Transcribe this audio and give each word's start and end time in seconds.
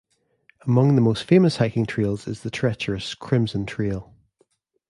Among 0.65 0.95
the 0.95 1.01
most 1.01 1.25
famous 1.25 1.57
hiking 1.57 1.85
trails 1.85 2.27
is 2.27 2.41
the 2.41 2.49
treacherous 2.49 3.13
Crimson 3.13 3.67
Trail. 3.67 4.15